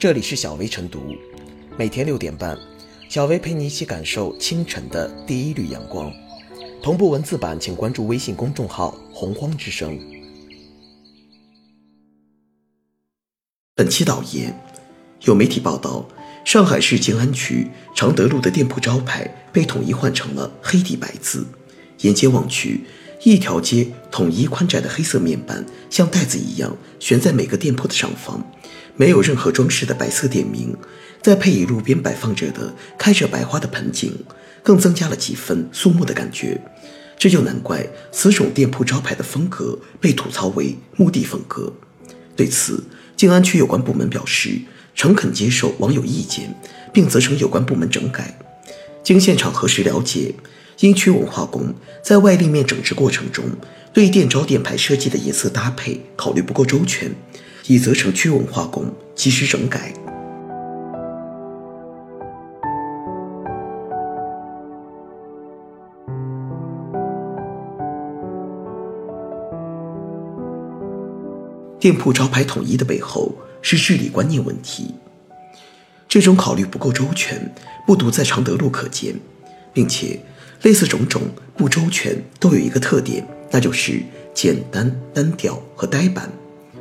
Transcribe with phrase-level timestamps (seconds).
[0.00, 1.14] 这里是小薇晨读，
[1.76, 2.58] 每天六点半，
[3.10, 6.10] 小薇陪你一起感受清晨的第一缕阳光。
[6.82, 10.00] 同步文字版，请关注微信公众号“洪荒之声”。
[13.76, 14.58] 本期导言：
[15.24, 16.08] 有媒体报道，
[16.46, 21.46] 上海市静安区常德路的店铺招牌被统一换成了黑底白字，
[21.98, 22.86] 沿街望去，
[23.24, 28.42] 一条街统一宽窄的黑色面板像袋子一样悬在每个店铺的上方。
[29.00, 30.76] 没有任何装饰的白色店名，
[31.22, 34.12] 再配以路边摆放着的开着白花的盆景，
[34.62, 36.60] 更增加了几分肃穆的感觉。
[37.16, 41.72] 这就难怪此种店铺招牌的风格被吐槽为墓地风格。
[42.36, 42.84] 对此，
[43.16, 44.60] 静安区有关部门表示
[44.94, 46.54] 诚恳接受网友意见，
[46.92, 48.38] 并责成有关部门整改。
[49.02, 50.34] 经现场核实了解，
[50.80, 51.72] 因区文化宫
[52.04, 53.46] 在外立面整治过程中，
[53.94, 57.10] 对店招店牌设计的颜色搭配考虑不够周全。
[57.70, 58.84] 已责成区文化宫
[59.14, 59.92] 及时整改。
[71.78, 73.32] 店铺招牌统一的背后
[73.62, 74.92] 是治理观念问题，
[76.08, 77.54] 这种考虑不够周全，
[77.86, 79.14] 不独在常德路可见，
[79.72, 80.18] 并且
[80.62, 81.22] 类似种种
[81.56, 84.02] 不周全都有一个特点，那就是
[84.34, 86.28] 简单、单调和呆板。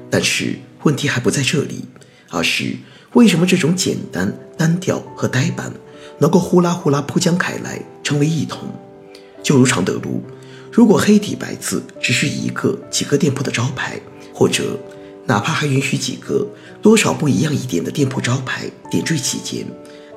[0.09, 0.57] 但是。
[0.83, 1.85] 问题还不在这里，
[2.29, 2.77] 而是
[3.13, 5.73] 为什么这种简单、单调和呆板
[6.19, 8.69] 能够呼啦呼啦铺江开来，成为一统？
[9.41, 10.21] 就如常德路，
[10.71, 13.99] 如果黑底白字只是一个、几个店铺的招牌，
[14.33, 14.79] 或者
[15.25, 16.47] 哪怕还允许几个
[16.81, 19.65] 多少不一样一点的店铺招牌点缀其间，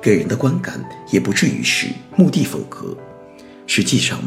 [0.01, 2.95] 给人的观感也不至于是墓地风格。
[3.65, 4.19] 实际上，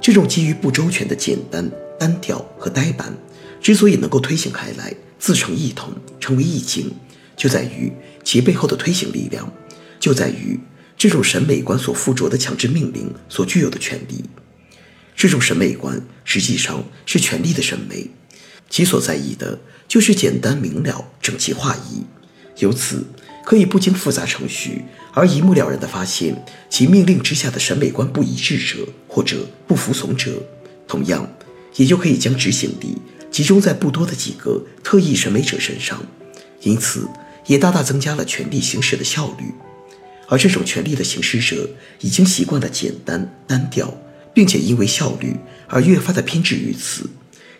[0.00, 3.12] 这种基于不周全的简单、单调和呆板，
[3.62, 4.94] 之所以能够推行开来。
[5.24, 6.92] 自成一统，成为一境，
[7.36, 7.92] 就在于
[8.24, 9.52] 其背后的推行力量，
[10.00, 10.58] 就在于
[10.98, 14.24] 这种审美观所附着的强制命令所具有的权利。
[15.14, 18.10] 这种审美观实际上是权力的审美，
[18.68, 22.02] 其所在意的就是简单明了、整齐划一，
[22.60, 23.04] 由此
[23.44, 24.82] 可以不经复杂程序
[25.14, 30.42] 而一目了然地发现其命令之下的审美观不一致者或者不服从者，
[30.88, 31.32] 同样
[31.76, 32.96] 也就可以将执行力。
[33.32, 36.04] 集中在不多的几个特异审美者身上，
[36.60, 37.08] 因此
[37.46, 39.46] 也大大增加了权力行使的效率。
[40.28, 41.68] 而这种权力的行使者
[42.00, 43.92] 已经习惯了简单单调，
[44.34, 45.34] 并且因为效率
[45.66, 47.08] 而越发的偏执于此，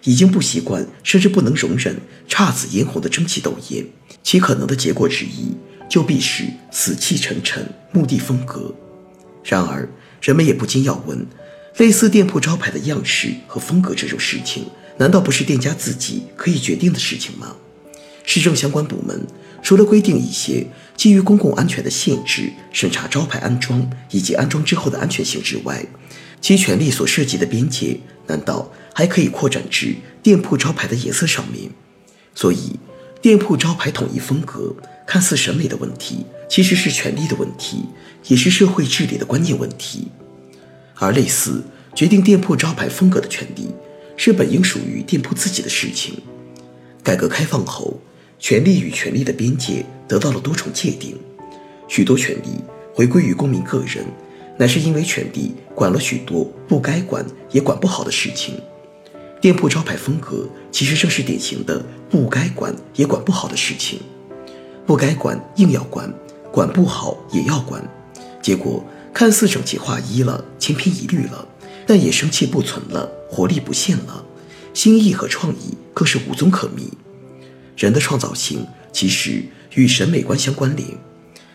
[0.05, 1.97] 已经不习惯甚至不能容忍
[2.29, 3.87] 姹紫嫣红的争奇斗艳。
[4.23, 5.55] 其可能的结果之一，
[5.89, 8.75] 就必是死气沉沉、墓地风格。
[9.43, 9.89] 然而，
[10.21, 11.27] 人们也不禁要问：
[11.79, 14.67] 类似店铺招牌的样式和风格这种事情。
[14.99, 17.57] 难道不是店家自己可以决定的事情吗？
[18.25, 19.27] 市政相关部门
[19.63, 20.67] 除了规定一些
[20.97, 25.85] 基于公共安全的限制、审查招牌安装以及安装之后的安全性之外，
[26.41, 31.71] 其权力所涉及的边界，难道还可以扩展至店铺招牌的颜色上面？
[32.35, 32.79] 所以，
[33.21, 34.75] 店铺招牌统一风格
[35.07, 37.85] 看似审美的问题，其实是权力的问题，
[38.29, 40.09] 也是社会治理的关键问题。
[40.95, 41.63] 而类似
[41.95, 43.69] 决定店铺招牌风格的权利。
[44.17, 46.15] 是本应属于店铺自己的事情。
[47.03, 47.99] 改革开放后，
[48.39, 51.17] 权利与权利的边界得到了多重界定，
[51.89, 52.61] 许多权利
[52.95, 54.05] 回归于公民个人，
[54.59, 58.55] 乃是因为权利管了许多不该管也管不好的事情。
[59.41, 63.99] 店铺招牌风格其实正是典型的不该管也管不好的事情，
[64.87, 66.13] 不该管硬要管，
[66.53, 67.83] 管不好也要管，
[68.41, 71.49] 结果看似整齐划一了，千篇一律了。
[71.87, 74.25] 但也生气不存了，活力不现了，
[74.73, 76.91] 新意和创意更是无踪可觅。
[77.77, 79.43] 人的创造性其实
[79.75, 80.89] 与审美观相关联，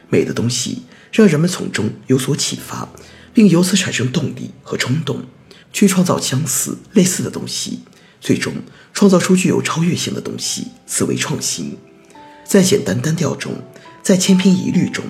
[0.10, 2.90] 美的东西让人们从中有所启发，
[3.34, 5.24] 并由此产生动力和冲动，
[5.72, 7.80] 去创造相似类似的东西，
[8.20, 8.54] 最终
[8.94, 11.78] 创造出具有超越性的东西，此为创新。
[12.44, 13.54] 在简单单调中，
[14.02, 15.04] 在千篇一律中，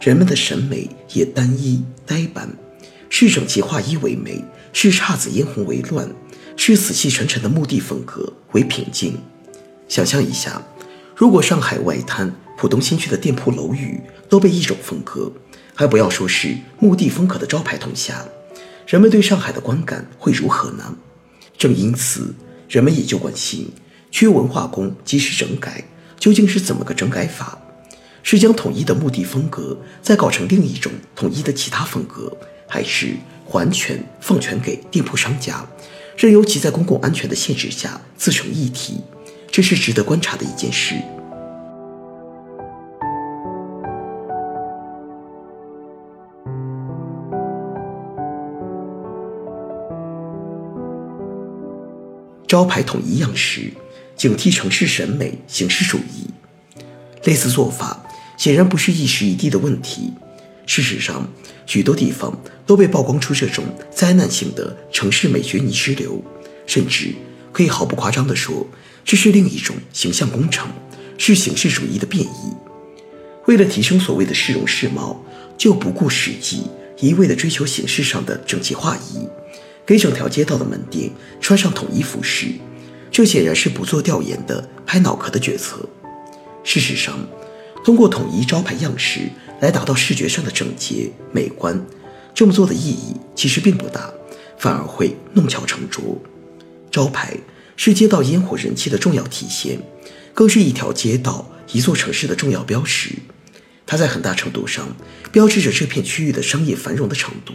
[0.00, 2.48] 人们的审美也单一呆板，
[3.08, 4.44] 是整齐划一为美。
[4.72, 6.10] 是姹紫嫣红为乱，
[6.56, 9.18] 是死气沉沉的墓地风格为平静。
[9.88, 10.62] 想象一下，
[11.16, 15.32] 如果上海外滩、浦东新区的店铺楼宇都被一种风格，
[15.74, 18.24] 还不要说是墓地风格的招牌统下，
[18.86, 20.96] 人们对上海的观感会如何呢？
[21.56, 22.34] 正因此，
[22.68, 23.70] 人们也就关心
[24.10, 25.84] 区文化宫及时整改
[26.18, 27.58] 究竟是怎么个整改法？
[28.22, 32.36] 是将统一的墓地风格再搞成另一种统一的其他风格，
[32.68, 33.14] 还是？
[33.52, 35.66] 完全放权给店铺商家，
[36.16, 39.00] 任由其在公共安全的限制下自成一体，
[39.50, 40.94] 这是值得观察的一件事。
[52.46, 53.70] 招牌统一样式，
[54.16, 56.26] 警惕城市审美形式主义，
[57.24, 58.02] 类似做法
[58.36, 60.12] 显然不是一时一地的问题，
[60.66, 61.26] 事实上。
[61.68, 62.34] 许多地方
[62.66, 66.24] 都被曝光出这种灾难性的城市美学泥石流，
[66.66, 67.14] 甚至
[67.52, 68.66] 可以毫不夸张地说，
[69.04, 70.66] 这是另一种形象工程，
[71.18, 72.54] 是形式主义的变异。
[73.44, 75.22] 为了提升所谓的市容市貌，
[75.58, 76.62] 就不顾实际，
[77.00, 79.28] 一味地追求形式上的整齐划一，
[79.84, 82.46] 给整条街道的门店穿上统一服饰，
[83.10, 85.86] 这显然是不做调研的拍脑壳的决策。
[86.64, 87.18] 事实上，
[87.88, 89.30] 通过统一招牌样式
[89.62, 91.82] 来达到视觉上的整洁美观，
[92.34, 94.12] 这么做的意义其实并不大，
[94.58, 96.20] 反而会弄巧成拙。
[96.90, 97.34] 招牌
[97.78, 99.78] 是街道烟火人气的重要体现，
[100.34, 103.14] 更是一条街道、一座城市的重要标识。
[103.86, 104.94] 它在很大程度上
[105.32, 107.54] 标志着这片区域的商业繁荣的程度，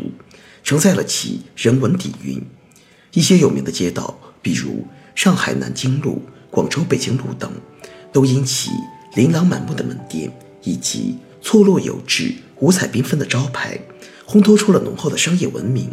[0.63, 2.41] 承载了其人文底蕴。
[3.11, 7.51] 一些有名的街道，比如上海南京路、广州北京路等，
[8.11, 8.71] 都因其
[9.15, 10.31] 琳琅满目的门店
[10.63, 13.79] 以及错落有致、五彩缤纷的招牌，
[14.27, 15.89] 烘托出了浓厚的商业文明。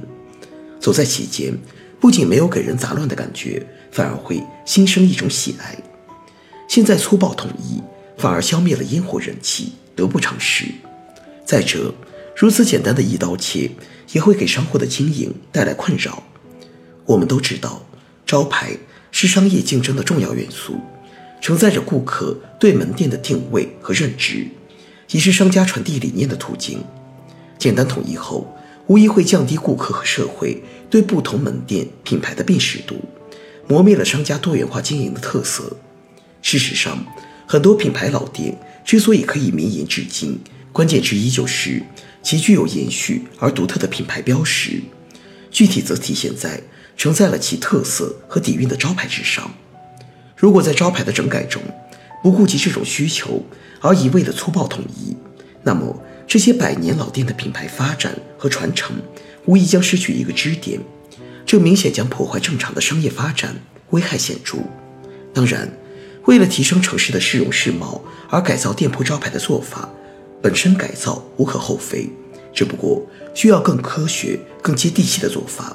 [0.79, 1.57] 走在其间，
[2.01, 5.77] 不仅没有给人杂乱的感觉，反而会心生一种喜爱。
[6.69, 7.83] 现在粗暴统一，
[8.17, 9.73] 反而消灭了烟火人气。
[9.97, 10.65] 得不偿失。
[11.45, 11.93] 再者，
[12.35, 13.71] 如此简单的一刀切，
[14.13, 16.23] 也会给商户的经营带来困扰。
[17.05, 17.85] 我们都知道，
[18.25, 18.79] 招牌
[19.11, 20.81] 是商业竞争的重要元素，
[21.41, 24.47] 承载着顾客对门店的定位和认知，
[25.11, 26.85] 也是商家传递理念的途径。
[27.59, 28.57] 简单统一后，
[28.87, 32.97] 无疑会降低顾客和社会对不同门店品牌的辨识度，
[33.67, 35.77] 磨灭了商家多元化经营的特色。
[36.43, 37.05] 事实上，
[37.47, 38.57] 很多品牌老店。
[38.83, 40.41] 之所以可以绵延至今，
[40.73, 41.81] 关键之一就是
[42.23, 44.83] 其具有延续而独特的品牌标识，
[45.51, 46.61] 具体则体现在
[46.97, 49.49] 承载了其特色和底蕴的招牌之上。
[50.41, 51.63] 如果在招牌的整改中
[52.23, 53.43] 不顾及这种需求，
[53.81, 55.15] 而一味的粗暴统一，
[55.63, 58.97] 那么这些百年老店的品牌发展和传承
[59.45, 60.81] 无疑将失去一个支点，
[61.45, 63.55] 这明显将破坏正常的商业发展，
[63.91, 64.57] 危害显著。
[65.35, 65.71] 当然。
[66.27, 69.89] 为了提升城市的市容市貌而改造店铺招牌的做法，
[70.43, 72.11] 本身改造无可厚非，
[72.53, 73.03] 只不过
[73.35, 75.75] 需要更科学、更接地气的做法。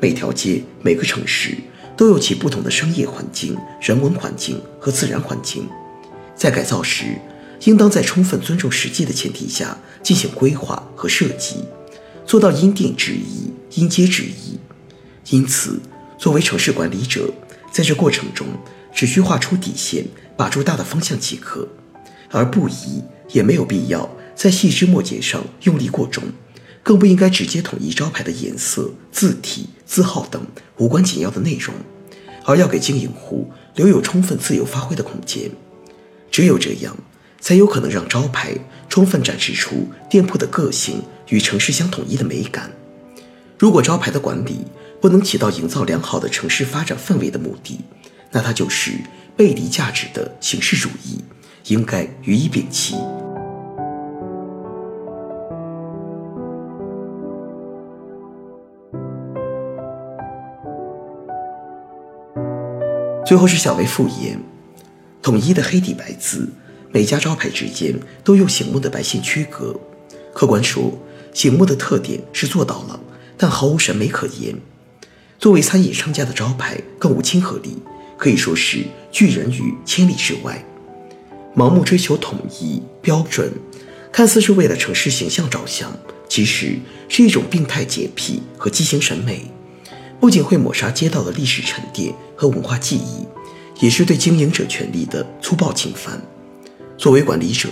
[0.00, 1.56] 每条街、每个城市
[1.96, 5.66] 都有其不同的商业环境、人文环境和自然环境，
[6.36, 7.18] 在改造时，
[7.64, 11.64] 应当在充分尊重实际的前提下进行规划和设计，
[12.26, 14.58] 做到因地制宜、因街制宜。
[15.30, 15.80] 因此，
[16.18, 17.32] 作为城市管理者，
[17.72, 18.46] 在这过程中，
[18.94, 20.04] 只需画出底线，
[20.36, 21.66] 把住大的方向即可，
[22.30, 23.02] 而不宜
[23.32, 26.22] 也没有必要在细枝末节上用力过重，
[26.82, 30.44] 更不应该直接统一招牌的颜色、字体、字号等
[30.76, 31.74] 无关紧要的内容，
[32.44, 35.50] 而要给经营户留有充分自由发挥的空间。
[36.30, 36.94] 只有这样，
[37.40, 38.52] 才有可能让招牌
[38.88, 42.70] 充分展示出店铺的个性与城市相统一的美感。
[43.58, 44.66] 如果招牌的管理
[45.00, 47.80] 不能起到营造良好的城市发展氛围的目的，
[48.32, 48.92] 那它就是
[49.36, 51.24] 背离价值的形式主义，
[51.68, 52.96] 应该予以摒弃。
[63.26, 64.40] 最后是小微复言，
[65.20, 66.48] 统一的黑底白字，
[66.92, 67.92] 每家招牌之间
[68.22, 69.74] 都用醒目的白线区隔。
[70.32, 70.96] 客观说，
[71.34, 73.00] 醒目的特点是做到了，
[73.36, 74.54] 但毫无审美可言。
[75.40, 77.76] 作为餐饮商家的招牌，更无亲和力。
[78.16, 80.64] 可以说是拒人于千里之外，
[81.56, 83.52] 盲目追求统一标准，
[84.12, 85.92] 看似是为了城市形象着想，
[86.28, 86.78] 其实
[87.08, 89.50] 是一种病态洁癖和畸形审美，
[90.20, 93.26] 不仅会抹杀街道的历史沉淀和文化记忆，
[93.84, 96.20] 也是对经营者权利的粗暴侵犯。
[96.98, 97.68] 作为管理者，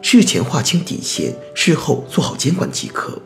[0.00, 3.20] 事前划清底线，事后做好监管即可。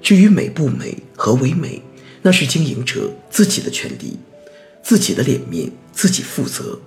[0.00, 1.82] 至于美不美、和为美，
[2.22, 4.18] 那是经营者自己的权利。
[4.82, 6.78] 自己的脸面，自己负责。